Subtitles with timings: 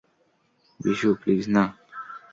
[0.79, 1.63] Bishu, please না।